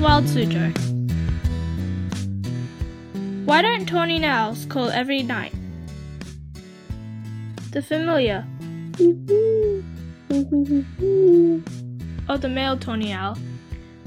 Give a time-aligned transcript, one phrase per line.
[0.00, 0.70] Wild Suzhou.
[3.44, 5.52] Why don't tawny owls call every night?
[7.72, 8.46] The familiar
[12.28, 13.36] of the male tawny owl,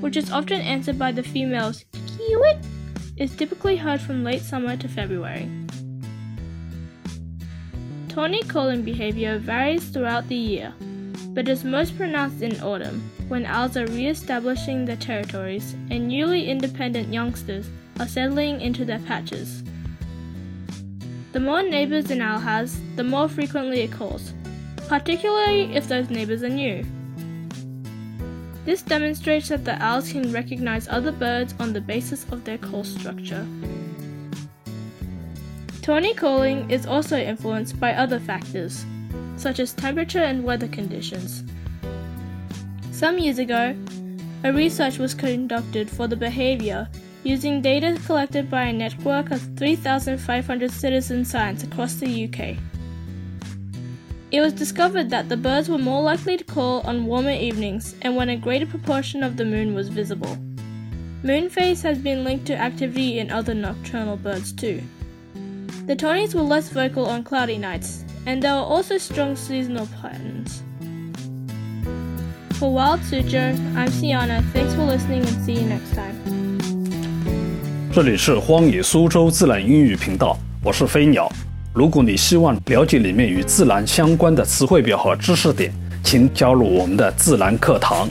[0.00, 2.64] which is often answered by the female's keewik,
[3.16, 5.50] is typically heard from late summer to February.
[8.08, 10.72] Tawny calling behavior varies throughout the year,
[11.34, 17.12] but is most pronounced in autumn when owls are re-establishing their territories and newly independent
[17.12, 17.68] youngsters
[17.98, 19.62] are settling into their patches.
[21.32, 24.34] The more neighbors an owl has, the more frequently it calls,
[24.88, 26.84] particularly if those neighbors are new.
[28.64, 32.84] This demonstrates that the owls can recognize other birds on the basis of their call
[32.84, 33.46] structure.
[35.80, 38.84] Tawny calling is also influenced by other factors,
[39.36, 41.44] such as temperature and weather conditions.
[42.90, 43.76] Some years ago,
[44.44, 46.88] a research was conducted for the behavior
[47.24, 52.56] using data collected by a network of 3,500 citizen science across the UK.
[54.32, 58.16] It was discovered that the birds were more likely to call on warmer evenings and
[58.16, 60.38] when a greater proportion of the moon was visible.
[61.22, 64.82] Moon phase has been linked to activity in other nocturnal birds too.
[65.86, 70.62] The tawnies were less vocal on cloudy nights, and there were also strong seasonal patterns.
[72.58, 74.42] For Wild Suzhou, I'm Sienna.
[74.52, 76.14] Thanks for listening and see you next time.
[77.92, 81.30] 这里是荒野苏州自然英语频道，我是飞鸟。
[81.74, 88.08] 如果你希望了解里面与自然相关的词汇表和知识点，请加入我们的自然课堂。